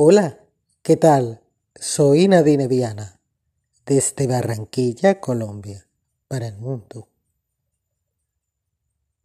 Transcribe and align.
Hola, 0.00 0.38
¿qué 0.82 0.96
tal? 0.96 1.42
Soy 1.74 2.28
Nadine 2.28 2.68
Viana, 2.68 3.18
desde 3.84 4.28
Barranquilla, 4.28 5.18
Colombia, 5.18 5.88
para 6.28 6.46
el 6.46 6.56
mundo. 6.56 7.08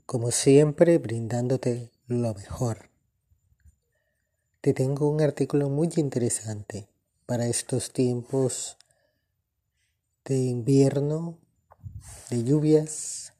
Como 0.07 0.31
siempre, 0.31 0.97
brindándote 0.97 1.91
lo 2.07 2.33
mejor. 2.33 2.89
Te 4.61 4.73
tengo 4.73 5.07
un 5.07 5.21
artículo 5.21 5.69
muy 5.69 5.91
interesante 5.97 6.89
para 7.27 7.45
estos 7.45 7.93
tiempos 7.93 8.79
de 10.25 10.39
invierno, 10.39 11.37
de 12.31 12.43
lluvias. 12.43 13.33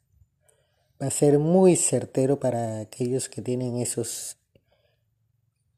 Va 1.02 1.08
a 1.08 1.10
ser 1.10 1.40
muy 1.40 1.78
certero 1.78 2.40
para 2.40 2.80
aquellos 2.80 3.28
que 3.28 3.42
tienen 3.42 3.78
esos 3.78 4.38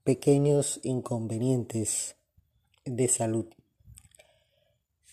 pequeños 0.05 0.79
inconvenientes 0.83 2.15
de 2.85 3.07
salud. 3.07 3.47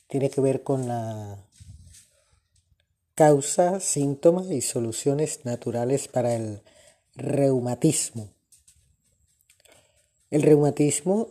Tiene 0.07 0.29
que 0.29 0.43
ver 0.43 0.63
con 0.63 0.87
la 0.87 1.47
causa, 3.15 3.81
síntomas 3.81 4.51
y 4.51 4.61
soluciones 4.61 5.47
naturales 5.47 6.09
para 6.09 6.35
el 6.35 6.61
reumatismo. 7.15 8.35
El 10.31 10.43
reumatismo 10.43 11.31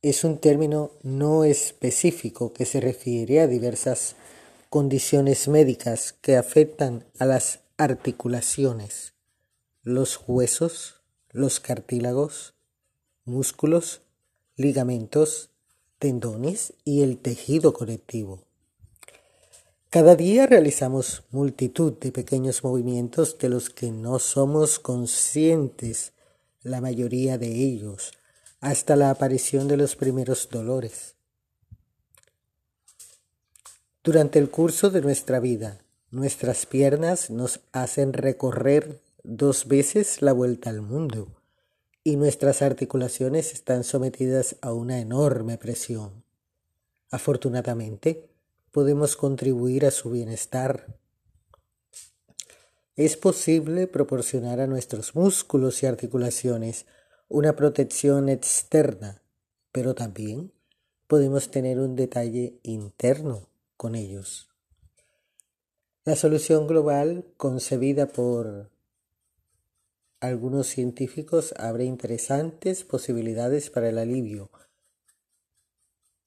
es 0.00 0.24
un 0.24 0.38
término 0.38 0.92
no 1.02 1.44
específico 1.44 2.54
que 2.54 2.64
se 2.64 2.80
refiere 2.80 3.40
a 3.40 3.46
diversas 3.46 4.16
condiciones 4.70 5.46
médicas 5.46 6.14
que 6.14 6.38
afectan 6.38 7.04
a 7.18 7.26
las 7.26 7.60
articulaciones, 7.76 9.12
los 9.82 10.20
huesos, 10.26 11.02
los 11.30 11.60
cartílagos, 11.60 12.54
músculos, 13.24 14.02
ligamentos, 14.56 15.50
tendones 15.98 16.74
y 16.84 17.02
el 17.02 17.18
tejido 17.18 17.72
conectivo. 17.72 18.44
Cada 19.90 20.16
día 20.16 20.46
realizamos 20.46 21.22
multitud 21.30 21.92
de 21.98 22.10
pequeños 22.10 22.64
movimientos 22.64 23.38
de 23.38 23.48
los 23.48 23.70
que 23.70 23.90
no 23.90 24.18
somos 24.18 24.78
conscientes, 24.78 26.12
la 26.62 26.80
mayoría 26.80 27.38
de 27.38 27.48
ellos, 27.48 28.12
hasta 28.60 28.96
la 28.96 29.10
aparición 29.10 29.68
de 29.68 29.76
los 29.76 29.94
primeros 29.94 30.48
dolores. 30.50 31.14
Durante 34.02 34.38
el 34.38 34.50
curso 34.50 34.90
de 34.90 35.02
nuestra 35.02 35.38
vida, 35.38 35.78
nuestras 36.10 36.66
piernas 36.66 37.30
nos 37.30 37.60
hacen 37.72 38.12
recorrer 38.12 39.00
dos 39.22 39.68
veces 39.68 40.22
la 40.22 40.32
vuelta 40.32 40.70
al 40.70 40.80
mundo 40.80 41.41
y 42.04 42.16
nuestras 42.16 42.62
articulaciones 42.62 43.52
están 43.52 43.84
sometidas 43.84 44.56
a 44.60 44.72
una 44.72 44.98
enorme 44.98 45.56
presión. 45.58 46.24
Afortunadamente, 47.10 48.28
podemos 48.72 49.16
contribuir 49.16 49.86
a 49.86 49.90
su 49.90 50.10
bienestar. 50.10 50.98
Es 52.96 53.16
posible 53.16 53.86
proporcionar 53.86 54.60
a 54.60 54.66
nuestros 54.66 55.14
músculos 55.14 55.82
y 55.82 55.86
articulaciones 55.86 56.86
una 57.28 57.54
protección 57.54 58.28
externa, 58.28 59.22
pero 59.70 59.94
también 59.94 60.52
podemos 61.06 61.50
tener 61.50 61.78
un 61.78 61.94
detalle 61.94 62.58
interno 62.62 63.48
con 63.76 63.94
ellos. 63.94 64.48
La 66.04 66.16
solución 66.16 66.66
global 66.66 67.24
concebida 67.36 68.08
por 68.08 68.71
algunos 70.22 70.68
científicos 70.68 71.52
abre 71.58 71.84
interesantes 71.84 72.84
posibilidades 72.84 73.70
para 73.70 73.88
el 73.88 73.98
alivio, 73.98 74.52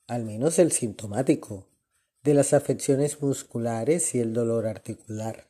al 0.06 0.26
menos 0.26 0.60
el 0.60 0.74
sintomático, 0.74 1.70
de 2.22 2.34
las 2.34 2.54
afecciones 2.54 3.22
musculares 3.22 4.14
y 4.14 4.20
el 4.20 4.34
dolor 4.34 4.68
articular. 4.68 5.48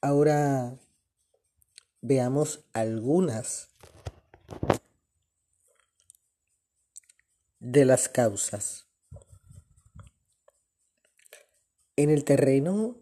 Ahora 0.00 0.78
veamos 2.00 2.64
algunas 2.72 3.68
de 7.58 7.84
las 7.84 8.08
causas. 8.08 8.86
En 11.96 12.08
el 12.08 12.24
terreno 12.24 12.99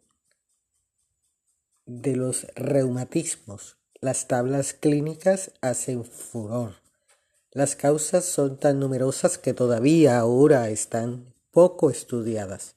de 1.88 2.16
los 2.16 2.46
reumatismos. 2.54 3.78
Las 4.00 4.28
tablas 4.28 4.74
clínicas 4.74 5.52
hacen 5.62 6.04
furor. 6.04 6.74
Las 7.50 7.76
causas 7.76 8.26
son 8.26 8.60
tan 8.60 8.78
numerosas 8.78 9.38
que 9.38 9.54
todavía 9.54 10.18
ahora 10.18 10.68
están 10.68 11.34
poco 11.50 11.90
estudiadas. 11.90 12.76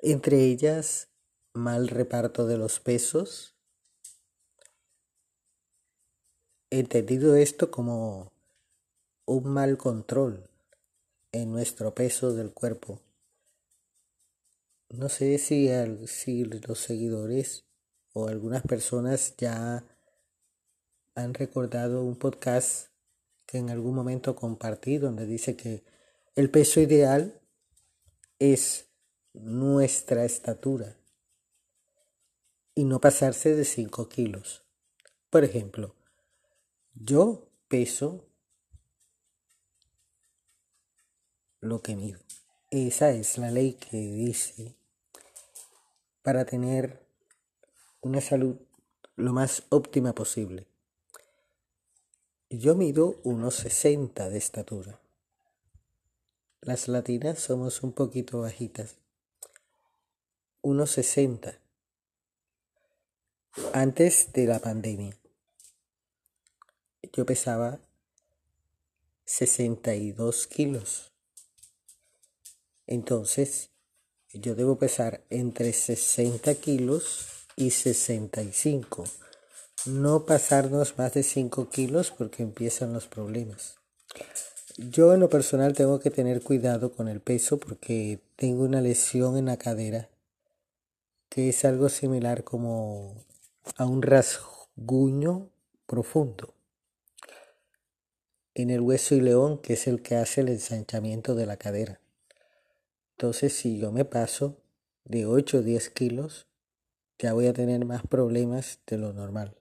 Entre 0.00 0.44
ellas, 0.44 1.08
mal 1.52 1.88
reparto 1.88 2.46
de 2.46 2.56
los 2.56 2.80
pesos. 2.80 3.54
Entendido 6.70 7.36
esto 7.36 7.70
como 7.70 8.32
un 9.26 9.44
mal 9.44 9.76
control 9.76 10.48
en 11.32 11.52
nuestro 11.52 11.94
peso 11.94 12.32
del 12.32 12.54
cuerpo. 12.54 13.02
No 14.88 15.10
sé 15.10 15.36
si, 15.36 15.70
si 16.06 16.44
los 16.44 16.78
seguidores 16.78 17.67
o 18.18 18.28
algunas 18.28 18.62
personas 18.62 19.34
ya 19.36 19.84
han 21.14 21.34
recordado 21.34 22.02
un 22.02 22.16
podcast 22.16 22.88
que 23.46 23.58
en 23.58 23.70
algún 23.70 23.94
momento 23.94 24.34
compartí 24.34 24.98
donde 24.98 25.24
dice 25.24 25.56
que 25.56 25.84
el 26.34 26.50
peso 26.50 26.80
ideal 26.80 27.40
es 28.38 28.86
nuestra 29.32 30.24
estatura 30.24 30.96
y 32.74 32.84
no 32.84 33.00
pasarse 33.00 33.54
de 33.54 33.64
5 33.64 34.08
kilos. 34.08 34.64
Por 35.30 35.44
ejemplo, 35.44 35.94
yo 36.94 37.50
peso 37.68 38.24
lo 41.60 41.82
que 41.82 41.96
mido. 41.96 42.20
Esa 42.70 43.10
es 43.10 43.38
la 43.38 43.50
ley 43.50 43.74
que 43.74 43.96
dice 43.96 44.76
para 46.22 46.44
tener 46.44 47.07
una 48.08 48.22
salud 48.22 48.56
lo 49.16 49.34
más 49.34 49.64
óptima 49.68 50.14
posible. 50.14 50.66
Yo 52.48 52.74
mido 52.74 53.20
unos 53.22 53.56
60 53.56 54.30
de 54.30 54.38
estatura. 54.38 54.98
Las 56.62 56.88
latinas 56.88 57.38
somos 57.38 57.82
un 57.82 57.92
poquito 57.92 58.40
bajitas. 58.40 58.94
Unos 60.62 60.92
60. 60.92 61.58
Antes 63.74 64.32
de 64.32 64.46
la 64.46 64.58
pandemia. 64.58 65.14
Yo 67.12 67.26
pesaba 67.26 67.78
62 69.26 70.46
kilos. 70.46 71.12
Entonces, 72.86 73.68
yo 74.32 74.54
debo 74.54 74.78
pesar 74.78 75.22
entre 75.28 75.74
60 75.74 76.54
kilos 76.54 77.37
y 77.58 77.72
65. 77.72 79.04
No 79.86 80.24
pasarnos 80.24 80.96
más 80.96 81.14
de 81.14 81.24
5 81.24 81.68
kilos 81.70 82.12
porque 82.12 82.44
empiezan 82.44 82.92
los 82.92 83.08
problemas. 83.08 83.78
Yo 84.76 85.12
en 85.12 85.20
lo 85.20 85.28
personal 85.28 85.72
tengo 85.72 85.98
que 85.98 86.10
tener 86.10 86.40
cuidado 86.40 86.92
con 86.92 87.08
el 87.08 87.20
peso 87.20 87.58
porque 87.58 88.20
tengo 88.36 88.62
una 88.62 88.80
lesión 88.80 89.36
en 89.36 89.46
la 89.46 89.56
cadera 89.56 90.08
que 91.28 91.48
es 91.48 91.64
algo 91.64 91.88
similar 91.88 92.44
como 92.44 93.24
a 93.76 93.84
un 93.86 94.02
rasguño 94.02 95.50
profundo 95.86 96.54
en 98.54 98.70
el 98.70 98.80
hueso 98.80 99.16
y 99.16 99.20
león 99.20 99.58
que 99.58 99.72
es 99.74 99.88
el 99.88 100.00
que 100.00 100.14
hace 100.14 100.42
el 100.42 100.48
ensanchamiento 100.48 101.34
de 101.34 101.46
la 101.46 101.56
cadera. 101.56 102.00
Entonces 103.16 103.52
si 103.52 103.78
yo 103.78 103.90
me 103.90 104.04
paso 104.04 104.56
de 105.04 105.26
8 105.26 105.58
o 105.58 105.62
10 105.62 105.90
kilos 105.90 106.47
ya 107.18 107.32
voy 107.32 107.48
a 107.48 107.52
tener 107.52 107.84
más 107.84 108.06
problemas 108.06 108.78
de 108.86 108.98
lo 108.98 109.12
normal. 109.12 109.56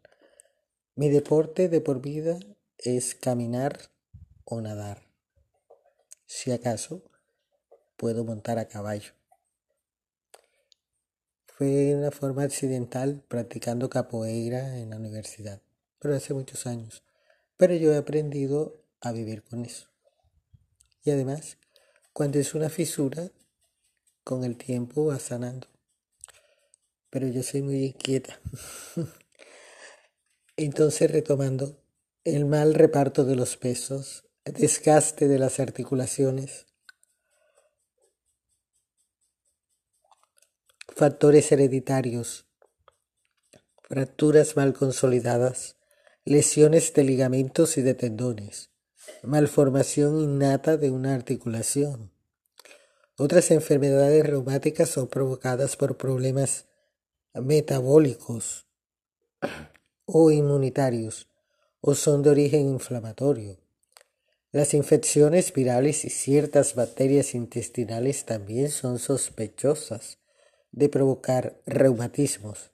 Mi 0.95 1.09
deporte 1.09 1.69
de 1.69 1.81
por 1.81 2.01
vida 2.01 2.39
es 2.77 3.15
caminar 3.15 3.80
o 4.45 4.62
nadar. 4.62 5.07
Si 6.25 6.51
acaso, 6.51 7.04
puedo 7.95 8.24
montar 8.24 8.59
a 8.59 8.68
caballo. 8.68 9.13
Fue 11.48 11.95
una 11.95 12.12
forma 12.12 12.44
accidental 12.44 13.24
practicando 13.27 13.89
capoeira 13.89 14.77
en 14.77 14.92
la 14.92 14.98
universidad, 14.98 15.62
pero 15.98 16.15
hace 16.15 16.36
muchos 16.36 16.68
años. 16.68 17.03
Pero 17.57 17.74
yo 17.74 17.92
he 17.92 17.98
aprendido 17.98 18.83
a 19.01 19.12
vivir 19.12 19.44
con 19.44 19.65
eso. 19.65 19.88
Y 21.03 21.10
además, 21.10 21.57
cuando 22.13 22.38
es 22.38 22.53
una 22.53 22.69
fisura, 22.69 23.31
con 24.24 24.44
el 24.44 24.57
tiempo 24.57 25.06
va 25.06 25.18
sanando 25.18 25.68
pero 27.19 27.30
yo 27.30 27.42
soy 27.42 27.64
muy 27.64 27.84
inquieta. 27.84 28.40
Entonces, 30.56 31.10
retomando, 31.10 31.84
el 32.24 32.46
mal 32.46 32.75
reparto 32.75 33.25
de 33.25 33.36
los 33.36 33.58
pesos 33.58 34.30
desgaste 34.46 35.28
de 35.28 35.40
las 35.40 35.60
articulaciones, 35.60 36.68
factores 40.96 41.52
hereditarios, 41.52 42.46
fracturas 43.81 44.56
mal 44.56 44.75
consolidadas, 44.75 45.78
lesiones 46.24 46.94
de 46.94 47.04
ligamentos 47.04 47.80
y 47.80 47.81
de 47.81 47.96
tendones, 47.96 48.70
malformación 49.24 50.20
innata 50.20 50.78
de 50.78 50.92
una 50.92 51.16
articulación. 51.16 52.12
Otras 53.18 53.50
enfermedades 53.50 54.24
reumáticas 54.24 54.90
son 54.90 55.08
provocadas 55.08 55.78
por 55.78 55.98
problemas 55.98 56.68
metabólicos 57.42 58.68
o 60.06 60.31
inmunitarios 60.31 61.28
o 61.81 61.95
son 61.95 62.24
de 62.24 62.30
origen 62.30 62.68
inflamatorio. 62.69 63.57
Las 64.51 64.74
infecciones 64.74 65.51
virales 65.54 66.06
y 66.06 66.10
ciertas 66.10 66.74
bacterias 66.74 67.36
intestinales 67.36 68.25
también 68.25 68.69
son 68.69 68.98
sospechosas 68.98 70.19
de 70.72 70.88
provocar 70.88 71.60
reumatismos. 71.66 72.72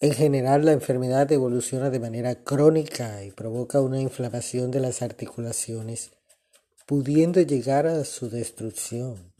En 0.00 0.12
general, 0.12 0.64
la 0.64 0.72
enfermedad 0.72 1.30
evoluciona 1.32 1.90
de 1.90 2.00
manera 2.00 2.42
crónica 2.44 3.24
y 3.24 3.30
provoca 3.30 3.80
una 3.80 4.00
inflamación 4.00 4.70
de 4.70 4.80
las 4.80 5.02
articulaciones, 5.02 6.12
pudiendo 6.86 7.40
llegar 7.42 7.86
a 7.86 8.04
su 8.04 8.30
destrucción. 8.30 9.33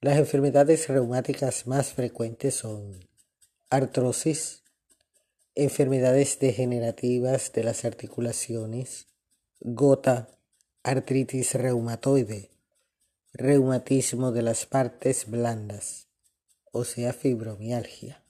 Las 0.00 0.16
enfermedades 0.16 0.86
reumáticas 0.86 1.66
más 1.66 1.92
frecuentes 1.92 2.54
son 2.54 3.04
artrosis, 3.68 4.62
enfermedades 5.56 6.38
degenerativas 6.38 7.52
de 7.52 7.64
las 7.64 7.84
articulaciones, 7.84 9.08
gota, 9.58 10.28
artritis 10.84 11.54
reumatoide, 11.54 12.48
reumatismo 13.32 14.30
de 14.30 14.42
las 14.42 14.66
partes 14.66 15.28
blandas, 15.28 16.06
o 16.70 16.84
sea, 16.84 17.12
fibromialgia. 17.12 18.22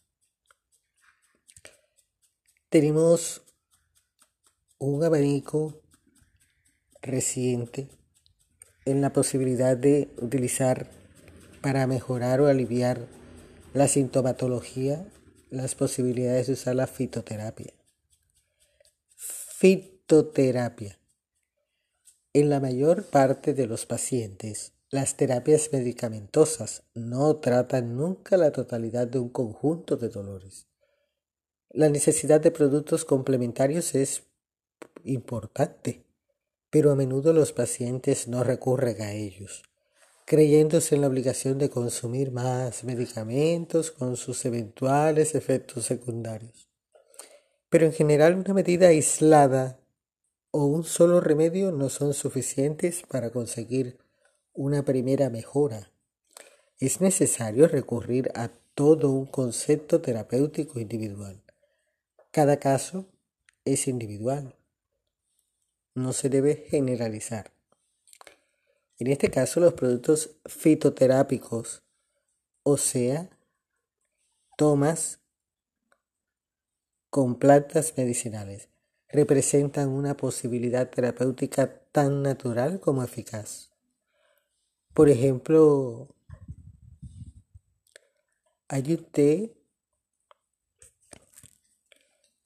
Tenemos 2.71 3.43
un 4.79 5.05
abanico 5.05 5.82
reciente 7.03 7.91
en 8.87 9.03
la 9.03 9.12
posibilidad 9.12 9.76
de 9.76 10.09
utilizar 10.17 10.98
para 11.61 11.87
mejorar 11.87 12.41
o 12.41 12.47
aliviar 12.47 13.07
la 13.75 13.89
sintomatología 13.89 15.07
las 15.51 15.75
posibilidades 15.75 16.47
de 16.47 16.53
usar 16.55 16.77
la 16.77 16.87
fitoterapia. 16.87 17.73
Fitoterapia. 19.17 20.99
En 22.33 22.51
la 22.51 22.61
mayor 22.61 23.05
parte 23.05 23.55
de 23.55 23.67
los 23.67 23.87
pacientes, 23.87 24.73
las 24.91 25.17
terapias 25.17 25.71
medicamentosas 25.73 26.85
no 26.95 27.37
tratan 27.37 27.97
nunca 27.97 28.37
la 28.37 28.53
totalidad 28.53 29.07
de 29.07 29.19
un 29.19 29.31
conjunto 29.31 29.97
de 29.97 30.09
dolores. 30.09 30.67
La 31.71 31.89
necesidad 31.89 32.41
de 32.41 32.51
productos 32.51 33.05
complementarios 33.05 33.95
es 33.95 34.23
importante, 35.05 36.07
pero 36.71 36.91
a 36.93 36.95
menudo 36.95 37.33
los 37.33 37.53
pacientes 37.53 38.29
no 38.29 38.45
recurren 38.45 39.03
a 39.03 39.13
ellos 39.13 39.63
creyéndose 40.29 40.95
en 40.95 41.01
la 41.01 41.07
obligación 41.07 41.57
de 41.57 41.71
consumir 41.71 42.33
más 42.33 42.85
medicamentos 42.85 43.91
con 43.91 44.19
sus 44.19 44.45
eventuales 44.45 45.35
efectos 45.35 45.87
secundarios. 45.87 46.69
Pero 47.71 47.87
en 47.87 47.95
general 47.95 48.35
una 48.35 48.53
medida 48.53 48.89
aislada 48.89 49.81
o 50.51 50.67
un 50.67 50.85
solo 50.85 51.23
remedio 51.23 51.73
no 51.73 51.89
son 51.89 52.13
suficientes 52.13 53.05
para 53.09 53.31
conseguir 53.31 53.97
una 54.53 54.85
primera 54.85 55.31
mejora. 55.31 55.91
Es 56.79 57.01
necesario 57.01 57.67
recurrir 57.67 58.31
a 58.35 58.51
todo 58.75 59.11
un 59.11 59.25
concepto 59.25 60.03
terapéutico 60.03 60.79
individual. 60.79 61.43
Cada 62.33 62.59
caso 62.59 63.07
es 63.65 63.89
individual. 63.89 64.57
No 65.95 66.13
se 66.13 66.29
debe 66.29 66.67
generalizar. 66.69 67.58
En 68.99 69.06
este 69.06 69.31
caso, 69.31 69.61
los 69.61 69.75
productos 69.75 70.37
fitoterápicos, 70.45 71.85
o 72.65 72.77
sea, 72.77 73.31
tomas 74.56 75.21
con 77.09 77.39
plantas 77.39 77.95
medicinales, 77.97 78.69
representan 79.09 79.89
una 79.89 80.17
posibilidad 80.17 80.91
terapéutica 80.91 81.81
tan 81.93 82.23
natural 82.23 82.81
como 82.81 83.05
eficaz. 83.05 83.71
Por 84.95 85.09
ejemplo, 85.09 86.09
hay 88.67 88.95
un 88.95 89.05
té 89.05 89.55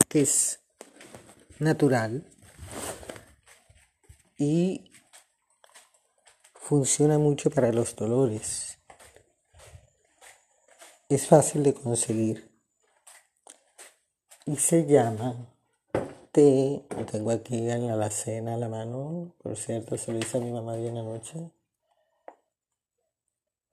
que 0.09 0.21
es 0.21 0.61
natural 1.59 2.27
y 4.37 4.92
Funciona 6.65 7.19
mucho 7.19 7.51
para 7.51 7.73
los 7.73 7.97
dolores. 7.97 8.79
Es 11.09 11.27
fácil 11.27 11.65
de 11.65 11.75
conseguir. 11.75 12.49
Y 14.47 14.55
se 14.55 14.87
llama 14.87 15.49
té. 16.31 16.85
Lo 16.97 17.05
tengo 17.05 17.33
aquí 17.33 17.69
en 17.69 17.89
la 17.89 17.95
alacena 17.95 18.55
a 18.55 18.59
la 18.59 18.69
mano. 18.69 19.35
Por 19.43 19.57
cierto, 19.57 19.99
se 19.99 20.13
lo 20.13 20.19
hice 20.19 20.39
a 20.39 20.41
mi 20.41 20.53
mamá 20.53 20.77
bien 20.77 20.97
anoche. 20.97 21.51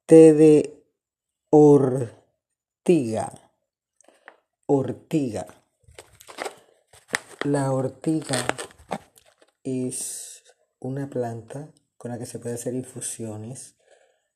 Té 0.08 0.34
de 0.34 0.84
ortiga. 1.52 3.32
Ortiga. 4.66 5.46
La 7.46 7.72
ortiga 7.72 8.48
es 9.64 10.44
una 10.80 11.08
planta 11.08 11.70
con 12.00 12.12
la 12.12 12.18
que 12.18 12.26
se 12.26 12.40
puede 12.40 12.56
hacer 12.56 12.74
infusiones. 12.74 13.76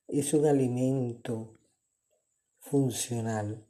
Es 0.10 0.34
un 0.34 0.46
alimento 0.46 1.58
funcional. 2.60 3.66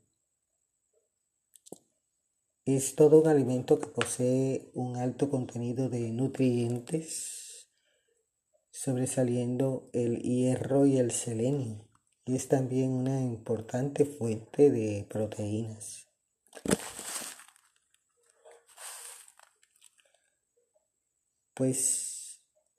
Es 2.66 2.95
todo 2.95 3.22
un 3.22 3.28
alimento 3.28 3.80
que 3.80 3.86
posee 3.86 4.72
un 4.74 4.98
alto 4.98 5.30
contenido 5.30 5.90
de 5.90 6.10
nutrientes, 6.10 7.70
sobresaliendo 8.72 9.91
el 9.94 10.24
hierro 10.24 10.88
y 10.88 10.98
el 10.98 11.12
selenio. 11.12 11.88
Y 12.25 12.36
es 12.36 12.48
también 12.48 12.89
una 12.89 13.22
importante 13.22 14.06
fuente 14.06 14.72
de 14.72 15.06
proteínas. 15.08 16.08
Pues 21.53 22.12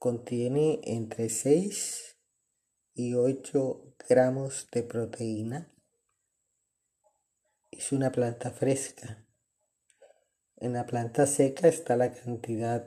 Contiene 0.05 0.83
entre 0.85 1.31
6 1.31 2.19
y 2.93 3.15
8 3.15 3.95
gramos 4.07 4.69
de 4.71 4.83
proteína. 4.83 5.73
Es 7.71 7.91
una 7.91 8.13
planta 8.13 8.51
fresca. 8.51 9.25
En 10.59 10.75
la 10.75 10.85
planta 10.85 11.27
seca 11.27 11.69
está 11.69 11.97
la 11.97 12.13
cantidad 12.13 12.87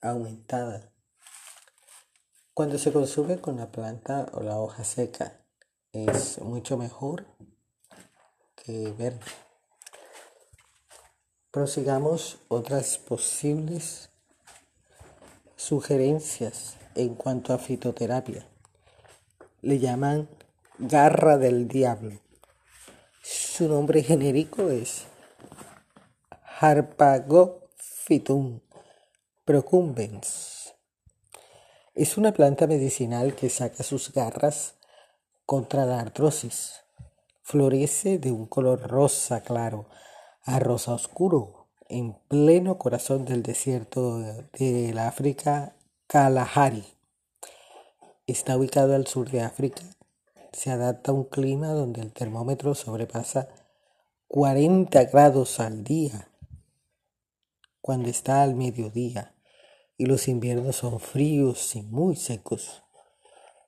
aumentada. 0.00 0.92
Cuando 2.54 2.78
se 2.78 2.92
consume 2.92 3.40
con 3.40 3.56
la 3.56 3.72
planta 3.72 4.28
o 4.32 4.44
la 4.44 4.60
hoja 4.60 4.84
seca 4.84 5.44
es 5.90 6.38
mucho 6.38 6.76
mejor 6.76 7.26
que 8.54 8.92
verde. 8.92 9.26
Prosigamos 11.50 12.38
otras 12.46 12.96
posibles 12.98 14.12
sugerencias 15.56 16.76
en 16.94 17.14
cuanto 17.14 17.54
a 17.54 17.58
fitoterapia. 17.58 18.46
Le 19.62 19.78
llaman 19.78 20.28
garra 20.78 21.38
del 21.38 21.66
diablo. 21.66 22.20
Su 23.22 23.66
nombre 23.68 24.02
genérico 24.02 24.68
es 24.68 25.04
Harpagophytum 26.60 28.60
procumbens. 29.44 30.74
Es 31.94 32.18
una 32.18 32.32
planta 32.32 32.66
medicinal 32.66 33.34
que 33.34 33.48
saca 33.48 33.82
sus 33.82 34.12
garras 34.12 34.74
contra 35.46 35.86
la 35.86 36.00
artrosis. 36.00 36.82
Florece 37.42 38.18
de 38.18 38.30
un 38.30 38.44
color 38.46 38.90
rosa 38.90 39.42
claro 39.42 39.88
a 40.44 40.58
rosa 40.58 40.92
oscuro 40.92 41.55
en 41.88 42.14
pleno 42.28 42.78
corazón 42.78 43.24
del 43.24 43.42
desierto 43.42 44.18
de 44.18 44.92
la 44.94 45.08
África 45.08 45.76
Kalahari. 46.06 46.84
Está 48.26 48.56
ubicado 48.56 48.94
al 48.94 49.06
sur 49.06 49.30
de 49.30 49.42
África. 49.42 49.82
Se 50.52 50.70
adapta 50.70 51.10
a 51.10 51.14
un 51.14 51.24
clima 51.24 51.68
donde 51.68 52.00
el 52.00 52.12
termómetro 52.12 52.74
sobrepasa 52.74 53.48
40 54.28 55.04
grados 55.04 55.60
al 55.60 55.84
día. 55.84 56.28
cuando 57.80 58.08
está 58.08 58.42
al 58.42 58.56
mediodía 58.56 59.36
y 59.96 60.06
los 60.06 60.26
inviernos 60.26 60.74
son 60.74 60.98
fríos 60.98 61.76
y 61.76 61.82
muy 61.82 62.16
secos. 62.16 62.82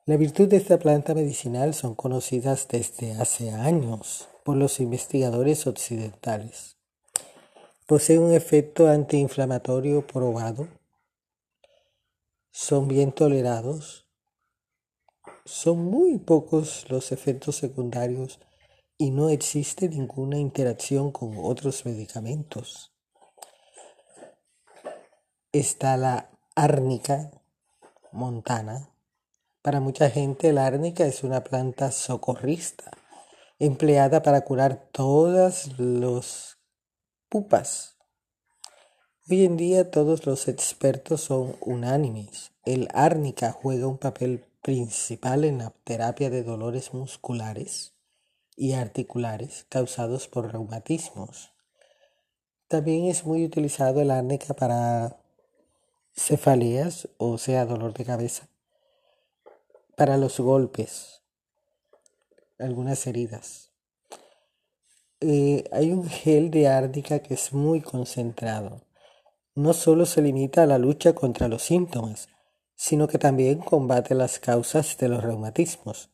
La 0.07 0.17
virtud 0.17 0.49
de 0.49 0.57
esta 0.57 0.79
planta 0.79 1.15
medicinal 1.15 1.73
son 1.73 1.95
conocidas 1.95 2.67
desde 2.67 3.13
hace 3.13 3.51
años 3.51 4.29
por 4.43 4.57
los 4.57 4.81
investigadores 4.81 5.69
occidentales. 5.69 6.78
Posee 7.89 8.19
un 8.19 8.33
efecto 8.33 8.87
antiinflamatorio 8.87 10.07
probado. 10.07 10.69
Son 12.51 12.87
bien 12.87 13.13
tolerados. 13.13 14.07
Son 15.47 15.79
muy 15.79 16.19
pocos 16.19 16.85
los 16.91 17.13
efectos 17.13 17.57
secundarios 17.57 18.39
y 18.99 19.11
no 19.11 19.31
existe 19.31 19.89
ninguna 19.89 20.39
interacción 20.39 21.11
con 21.11 21.39
otros 21.43 21.87
medicamentos. 21.87 22.93
Está 25.51 25.97
la 25.97 26.31
árnica 26.55 27.31
montana 28.13 28.93
para 29.69 29.81
mucha 29.81 30.09
gente 30.09 30.53
la 30.53 30.67
árnica 30.67 31.05
es 31.05 31.25
una 31.25 31.43
planta 31.43 31.91
socorrista, 31.91 32.91
empleada 33.59 34.23
para 34.23 34.43
curar 34.43 34.89
todas 34.93 35.79
las 35.79 36.58
pupas. 37.29 37.97
Hoy 39.29 39.45
en 39.45 39.57
día 39.57 39.91
todos 39.91 40.27
los 40.27 40.49
expertos 40.49 41.23
son 41.23 41.57
unánimes. 41.61 42.53
El 42.65 42.89
árnica 42.95 43.53
juega 43.53 43.87
un 43.87 43.99
papel 43.99 44.45
principal 44.63 45.45
en 45.45 45.59
la 45.59 45.71
terapia 45.85 46.31
de 46.31 46.43
dolores 46.43 46.95
musculares 46.95 47.95
y 48.57 48.73
articulares 48.73 49.67
causados 49.69 50.29
por 50.29 50.53
reumatismos. 50.53 51.53
También 52.69 53.07
es 53.07 53.25
muy 53.25 53.45
utilizado 53.45 54.01
el 54.01 54.11
árnica 54.11 54.55
para 54.55 55.17
cefaleas, 56.15 57.09
o 57.19 57.39
sea, 57.39 57.65
dolor 57.65 57.95
de 57.95 58.05
cabeza 58.05 58.49
para 59.99 60.17
los 60.17 60.39
golpes, 60.39 61.23
algunas 62.57 63.05
heridas. 63.09 63.68
Eh, 65.21 65.65
hay 65.73 65.91
un 65.91 66.09
gel 66.09 66.51
de 66.51 66.69
árnica 66.69 67.19
que 67.19 67.35
es 67.35 67.53
muy 67.53 67.81
concentrado. 67.81 68.87
No 69.57 69.73
solo 69.73 70.07
se 70.07 70.23
limita 70.23 70.63
a 70.63 70.67
la 70.67 70.79
lucha 70.79 71.13
contra 71.13 71.49
los 71.49 71.63
síntomas, 71.63 72.29
sino 72.77 73.09
que 73.09 73.19
también 73.19 73.59
combate 73.59 74.15
las 74.15 74.39
causas 74.39 74.97
de 74.97 75.09
los 75.09 75.23
reumatismos. 75.25 76.11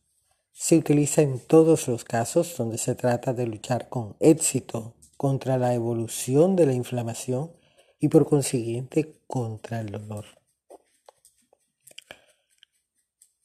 Se 0.52 0.78
utiliza 0.78 1.20
en 1.20 1.38
todos 1.38 1.87
los 1.87 2.04
casos 2.04 2.56
donde 2.56 2.78
se 2.78 2.94
trata 2.94 3.34
de 3.34 3.46
luchar 3.46 3.90
con 3.90 4.16
éxito 4.20 4.94
contra 5.18 5.58
la 5.58 5.75
evolución 5.75 6.56
de 6.56 6.64
la 6.64 6.73
inflamación 6.73 7.52
y 8.00 8.08
por 8.08 8.26
consiguiente 8.26 9.20
contra 9.26 9.80
el 9.80 9.90
dolor. 9.90 10.25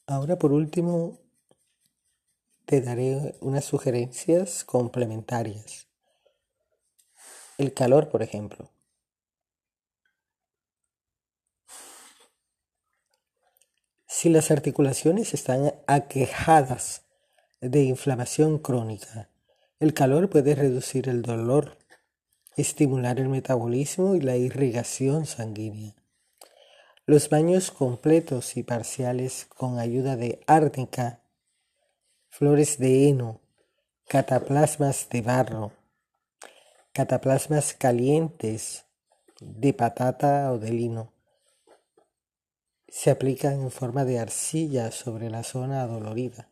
Ahora 0.06 0.38
por 0.38 0.52
último 0.52 1.19
te 2.70 2.80
daré 2.80 3.34
unas 3.40 3.64
sugerencias 3.64 4.62
complementarias. 4.62 5.88
El 7.58 7.74
calor, 7.74 8.10
por 8.10 8.22
ejemplo. 8.22 8.70
Si 14.06 14.28
las 14.28 14.52
articulaciones 14.52 15.34
están 15.34 15.74
aquejadas 15.88 17.02
de 17.60 17.82
inflamación 17.82 18.60
crónica, 18.60 19.30
el 19.80 19.92
calor 19.92 20.30
puede 20.30 20.54
reducir 20.54 21.08
el 21.08 21.22
dolor, 21.22 21.76
estimular 22.56 23.18
el 23.18 23.30
metabolismo 23.30 24.14
y 24.14 24.20
la 24.20 24.36
irrigación 24.36 25.26
sanguínea. 25.26 25.96
Los 27.04 27.30
baños 27.30 27.72
completos 27.72 28.56
y 28.56 28.62
parciales 28.62 29.44
con 29.46 29.80
ayuda 29.80 30.14
de 30.14 30.38
árnica, 30.46 31.20
flores 32.30 32.78
de 32.78 33.08
heno, 33.08 33.40
cataplasmas 34.08 35.08
de 35.10 35.20
barro, 35.20 35.72
cataplasmas 36.92 37.74
calientes 37.74 38.86
de 39.40 39.74
patata 39.74 40.52
o 40.52 40.58
de 40.58 40.70
lino. 40.70 41.12
Se 42.88 43.10
aplican 43.10 43.60
en 43.60 43.70
forma 43.70 44.04
de 44.04 44.18
arcilla 44.18 44.90
sobre 44.90 45.28
la 45.28 45.42
zona 45.42 45.82
adolorida. 45.82 46.48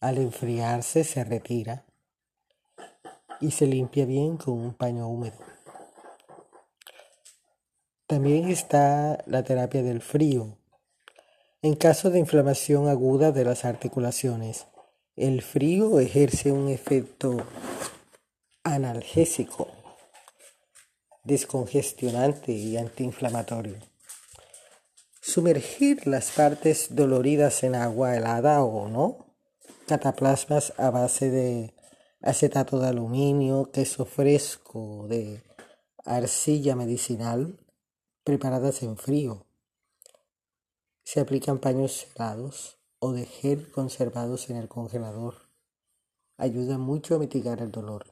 Al 0.00 0.18
enfriarse 0.18 1.04
se 1.04 1.24
retira 1.24 1.84
y 3.40 3.50
se 3.50 3.66
limpia 3.66 4.04
bien 4.04 4.36
con 4.36 4.54
un 4.54 4.74
paño 4.74 5.08
húmedo. 5.08 5.38
También 8.06 8.48
está 8.48 9.24
la 9.26 9.42
terapia 9.42 9.82
del 9.82 10.02
frío. 10.02 10.58
En 11.64 11.76
caso 11.76 12.10
de 12.10 12.18
inflamación 12.18 12.88
aguda 12.88 13.30
de 13.30 13.44
las 13.44 13.64
articulaciones, 13.64 14.66
el 15.14 15.42
frío 15.42 16.00
ejerce 16.00 16.50
un 16.50 16.68
efecto 16.68 17.36
analgésico, 18.64 19.68
descongestionante 21.22 22.50
y 22.50 22.76
antiinflamatorio. 22.76 23.76
Sumergir 25.20 26.08
las 26.08 26.32
partes 26.32 26.96
doloridas 26.96 27.62
en 27.62 27.76
agua 27.76 28.16
helada 28.16 28.64
o 28.64 28.88
no, 28.88 29.36
cataplasmas 29.86 30.72
a 30.78 30.90
base 30.90 31.30
de 31.30 31.74
acetato 32.22 32.80
de 32.80 32.88
aluminio, 32.88 33.70
queso 33.70 34.04
fresco 34.04 35.06
de 35.08 35.40
arcilla 36.04 36.74
medicinal, 36.74 37.60
preparadas 38.24 38.82
en 38.82 38.96
frío. 38.96 39.46
Se 41.12 41.20
aplican 41.20 41.58
paños 41.58 42.06
helados 42.16 42.78
o 42.98 43.12
de 43.12 43.26
gel 43.26 43.70
conservados 43.70 44.48
en 44.48 44.56
el 44.56 44.66
congelador. 44.66 45.34
Ayuda 46.38 46.78
mucho 46.78 47.14
a 47.14 47.18
mitigar 47.18 47.60
el 47.60 47.70
dolor. 47.70 48.06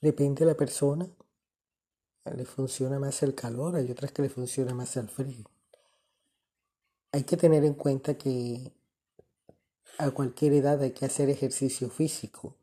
Depende 0.00 0.44
de 0.44 0.52
la 0.52 0.56
persona. 0.56 1.08
Le 2.36 2.44
funciona 2.44 3.00
más 3.00 3.24
el 3.24 3.34
calor, 3.34 3.74
hay 3.74 3.90
otras 3.90 4.12
que 4.12 4.22
le 4.22 4.28
funciona 4.28 4.74
más 4.74 4.96
el 4.96 5.08
frío. 5.08 5.44
Hay 7.10 7.24
que 7.24 7.36
tener 7.36 7.64
en 7.64 7.74
cuenta 7.74 8.16
que 8.16 8.70
a 9.98 10.12
cualquier 10.12 10.52
edad 10.52 10.80
hay 10.80 10.92
que 10.92 11.06
hacer 11.06 11.30
ejercicio 11.30 11.90
físico. 11.90 12.54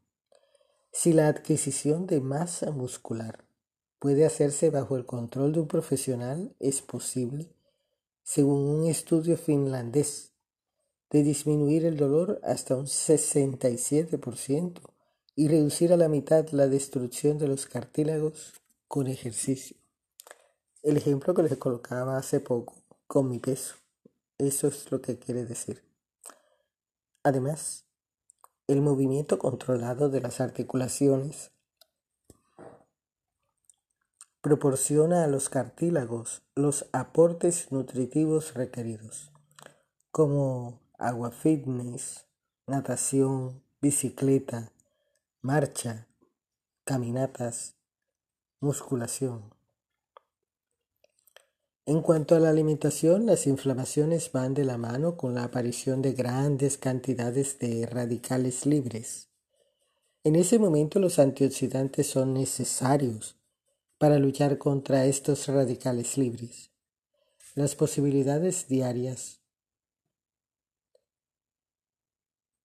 Si 0.93 1.12
la 1.12 1.27
adquisición 1.27 2.07
de 2.07 2.21
masa 2.21 2.71
muscular 2.71 3.43
puede 4.00 4.25
hacerse 4.25 4.69
bajo 4.69 4.95
el 4.95 5.05
control 5.05 5.51
de 5.51 5.60
un 5.60 5.67
profesional 5.67 6.55
es 6.62 6.81
posible, 6.81 7.53
según 8.24 8.62
un 8.70 8.88
estudio 8.88 9.38
finlandés, 9.38 10.32
de 11.10 11.24
disminuir 11.24 11.86
el 11.86 11.98
dolor 11.98 12.40
hasta 12.44 12.75
un 12.75 12.86
67% 12.86 14.80
y 15.36 15.48
reducir 15.48 15.92
a 15.92 15.98
la 15.98 16.08
mitad 16.08 16.48
la 16.51 16.68
destrucción 16.68 17.38
de 17.38 17.48
los 17.48 17.66
cartílagos 17.66 18.54
con 18.88 19.08
ejercicio. 19.08 19.75
El 20.84 20.98
ejemplo 20.98 21.34
que 21.34 21.44
les 21.44 21.58
colocaba 21.58 22.18
hace 22.18 22.40
poco 22.40 22.75
con 23.08 23.30
mi 23.30 23.40
peso, 23.40 23.75
eso 24.38 24.68
es 24.68 24.92
lo 24.92 25.01
que 25.01 25.20
quiere 25.20 25.46
decir. 25.46 25.84
Además, 27.24 27.86
el 28.68 28.82
movimiento 28.82 29.38
controlado 29.38 30.10
de 30.10 30.22
las 30.22 30.40
articulaciones 30.40 31.51
proporciona 34.41 35.24
a 35.24 35.27
los 35.27 35.50
cartílagos 35.50 36.41
los 36.55 36.88
aportes 36.93 37.71
nutritivos 37.71 38.55
requeridos, 38.55 39.31
como 40.12 40.81
agua 40.98 41.29
fitness, 41.29 42.25
natación, 42.65 43.63
bicicleta, 43.81 44.71
marcha, 45.41 46.07
caminatas, 46.86 47.75
musculación. 48.60 49.53
En 51.86 52.01
cuanto 52.01 52.36
a 52.36 52.39
la 52.39 52.50
alimentación, 52.50 53.27
las 53.27 53.45
inflamaciones 53.45 54.31
van 54.31 54.55
de 54.55 54.65
la 54.65 54.77
mano 54.77 55.17
con 55.17 55.36
la 55.36 55.43
aparición 55.43 56.01
de 56.01 56.13
grandes 56.13 56.77
cantidades 56.77 57.60
de 57.60 57.86
radicales 57.86 58.65
libres. 58.65 59.29
En 60.24 60.36
ese 60.36 60.57
momento 60.57 61.00
los 61.00 61.19
antioxidantes 61.19 62.07
son 62.07 62.33
necesarios 62.33 63.40
para 64.01 64.17
luchar 64.17 64.58
contra 64.58 65.05
estos 65.05 65.48
radicales 65.48 66.17
libres. 66.17 66.72
Las 67.53 67.75
posibilidades 67.75 68.67
diarias 68.67 69.41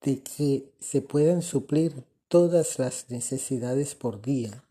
de 0.00 0.22
que 0.22 0.72
se 0.80 1.02
puedan 1.02 1.42
suplir 1.42 2.06
todas 2.28 2.78
las 2.78 3.10
necesidades 3.10 3.94
por 3.94 4.22
día. 4.22 4.64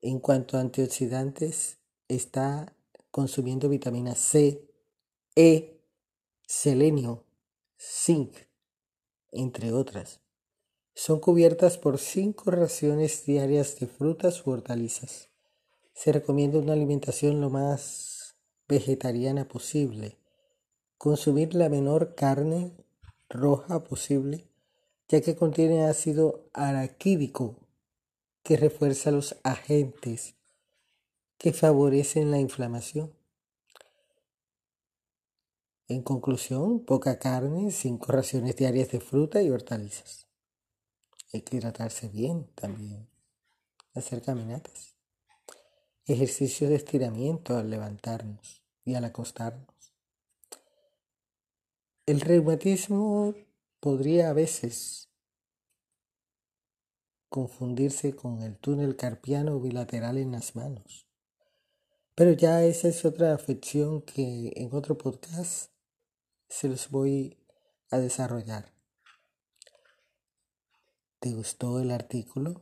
En 0.00 0.18
cuanto 0.18 0.56
a 0.56 0.62
antioxidantes, 0.62 1.76
está 2.08 2.74
consumiendo 3.10 3.68
vitamina 3.68 4.14
C, 4.14 4.66
E, 5.36 5.78
selenio, 6.46 7.22
zinc, 7.78 8.34
entre 9.30 9.74
otras. 9.74 10.23
Son 10.96 11.18
cubiertas 11.18 11.76
por 11.76 11.98
cinco 11.98 12.52
raciones 12.52 13.26
diarias 13.26 13.80
de 13.80 13.88
frutas 13.88 14.46
u 14.46 14.52
hortalizas. 14.52 15.28
Se 15.92 16.12
recomienda 16.12 16.60
una 16.60 16.72
alimentación 16.72 17.40
lo 17.40 17.50
más 17.50 18.36
vegetariana 18.68 19.48
posible. 19.48 20.18
Consumir 20.96 21.54
la 21.56 21.68
menor 21.68 22.14
carne 22.14 22.72
roja 23.28 23.82
posible, 23.82 24.48
ya 25.08 25.20
que 25.20 25.34
contiene 25.34 25.84
ácido 25.84 26.48
araquídico 26.52 27.66
que 28.44 28.56
refuerza 28.56 29.10
los 29.10 29.36
agentes 29.42 30.36
que 31.38 31.52
favorecen 31.52 32.30
la 32.30 32.38
inflamación. 32.38 33.12
En 35.88 36.02
conclusión, 36.02 36.84
poca 36.84 37.18
carne, 37.18 37.72
cinco 37.72 38.12
raciones 38.12 38.56
diarias 38.56 38.92
de 38.92 39.00
fruta 39.00 39.42
y 39.42 39.50
hortalizas. 39.50 40.23
Hay 41.34 41.42
que 41.42 41.56
hidratarse 41.56 42.08
bien 42.08 42.46
también. 42.54 43.08
Hacer 43.92 44.22
caminatas. 44.22 44.94
Ejercicio 46.06 46.68
de 46.68 46.76
estiramiento 46.76 47.56
al 47.56 47.70
levantarnos 47.70 48.62
y 48.84 48.94
al 48.94 49.04
acostarnos. 49.04 49.92
El 52.06 52.20
reumatismo 52.20 53.34
podría 53.80 54.30
a 54.30 54.32
veces 54.32 55.10
confundirse 57.28 58.14
con 58.14 58.42
el 58.42 58.56
túnel 58.56 58.94
carpiano 58.94 59.58
bilateral 59.58 60.18
en 60.18 60.30
las 60.30 60.54
manos. 60.54 61.08
Pero 62.14 62.30
ya 62.30 62.62
esa 62.62 62.86
es 62.86 63.04
otra 63.04 63.34
afección 63.34 64.02
que 64.02 64.52
en 64.54 64.72
otro 64.72 64.96
podcast 64.96 65.72
se 66.48 66.68
los 66.68 66.90
voy 66.90 67.36
a 67.90 67.98
desarrollar. 67.98 68.73
¿Te 71.24 71.32
gustó 71.32 71.80
el 71.80 71.90
artículo? 71.90 72.60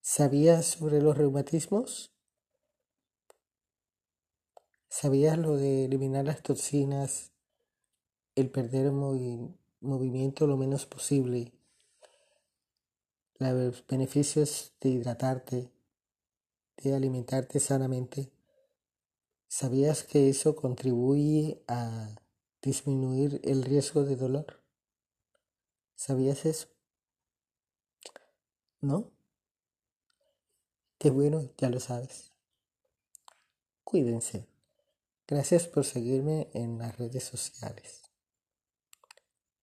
¿Sabías 0.00 0.66
sobre 0.66 1.00
los 1.00 1.16
reumatismos? 1.16 2.12
¿Sabías 4.88 5.38
lo 5.38 5.56
de 5.56 5.84
eliminar 5.84 6.24
las 6.24 6.42
toxinas, 6.42 7.30
el 8.34 8.50
perder 8.50 8.90
movimiento 8.90 10.48
lo 10.48 10.56
menos 10.56 10.86
posible, 10.86 11.52
los 13.38 13.86
beneficios 13.86 14.72
de 14.80 14.88
hidratarte, 14.88 15.70
de 16.78 16.94
alimentarte 16.96 17.60
sanamente? 17.60 18.32
¿Sabías 19.46 20.02
que 20.02 20.28
eso 20.28 20.56
contribuye 20.56 21.62
a 21.68 22.16
disminuir 22.62 23.40
el 23.44 23.62
riesgo 23.62 24.04
de 24.04 24.16
dolor? 24.16 24.62
¿Sabías 25.94 26.44
eso? 26.46 26.68
¿No? 28.80 29.10
Qué 30.98 31.10
bueno, 31.10 31.50
ya 31.56 31.70
lo 31.70 31.80
sabes. 31.80 32.32
Cuídense. 33.84 34.46
Gracias 35.26 35.66
por 35.66 35.84
seguirme 35.84 36.50
en 36.54 36.78
las 36.78 36.98
redes 36.98 37.24
sociales, 37.24 38.02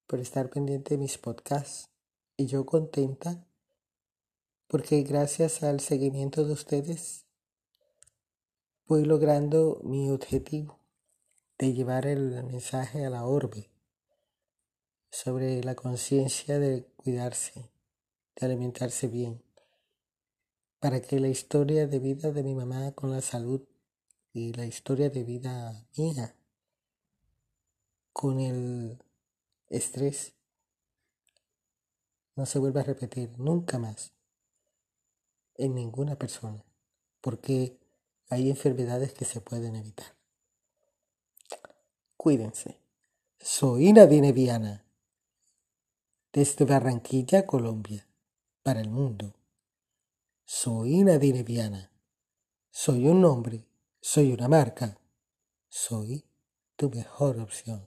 por 0.05 0.19
estar 0.19 0.49
pendiente 0.49 0.95
de 0.95 0.97
mis 0.97 1.17
podcasts 1.17 1.89
y 2.37 2.45
yo 2.45 2.65
contenta 2.65 3.45
porque 4.67 5.01
gracias 5.03 5.63
al 5.63 5.79
seguimiento 5.79 6.45
de 6.45 6.53
ustedes 6.53 7.25
voy 8.85 9.05
logrando 9.05 9.81
mi 9.83 10.09
objetivo 10.09 10.76
de 11.57 11.73
llevar 11.73 12.05
el 12.05 12.43
mensaje 12.43 13.05
a 13.05 13.09
la 13.09 13.25
orbe 13.25 13.71
sobre 15.09 15.63
la 15.63 15.75
conciencia 15.75 16.59
de 16.59 16.85
cuidarse, 16.95 17.71
de 18.35 18.45
alimentarse 18.45 19.07
bien, 19.07 19.41
para 20.79 21.01
que 21.01 21.19
la 21.19 21.29
historia 21.29 21.87
de 21.87 21.99
vida 21.99 22.31
de 22.31 22.43
mi 22.43 22.53
mamá 22.53 22.91
con 22.91 23.11
la 23.11 23.21
salud 23.21 23.67
y 24.33 24.53
la 24.53 24.65
historia 24.65 25.09
de 25.09 25.23
vida 25.23 25.87
mía 25.97 26.35
con 28.13 28.39
el 28.39 29.03
estrés 29.69 30.33
no 32.35 32.45
se 32.45 32.59
vuelva 32.59 32.81
a 32.81 32.83
repetir 32.83 33.31
nunca 33.39 33.79
más 33.79 34.13
en 35.55 35.73
ninguna 35.73 36.15
persona, 36.15 36.63
porque 37.21 37.79
hay 38.29 38.51
enfermedades 38.51 39.13
que 39.13 39.25
se 39.25 39.41
pueden 39.41 39.75
evitar. 39.75 40.16
Cuídense. 42.17 42.79
Soy 43.39 43.93
Nadine 43.93 44.31
Viana, 44.31 44.83
desde 46.33 46.65
Barranquilla, 46.65 47.45
Colombia, 47.45 48.07
para 48.63 48.81
el 48.81 48.89
mundo. 48.89 49.35
Soy 50.43 51.03
Nadine 51.03 51.43
Viana. 51.43 51.91
Soy 52.71 53.07
un 53.07 53.21
nombre, 53.21 53.67
soy 54.01 54.33
una 54.33 54.47
marca, 54.47 54.97
soy 55.69 56.25
tu 56.75 56.89
mejor 56.89 57.39
opción. 57.39 57.85